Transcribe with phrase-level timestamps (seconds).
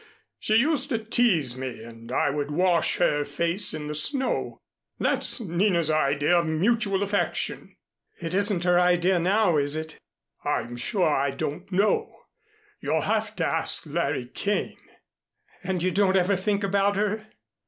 [0.39, 4.59] She used to tease me and I would wash her face in the snow.
[4.97, 7.75] That's Nina's idea of mutual affection."
[8.19, 9.99] "It isn't her idea now, is it?"
[10.43, 12.15] "I'm sure I don't know.
[12.79, 14.81] You'll have to ask Larry Kane."
[15.63, 17.27] "And you don't ever think about her?"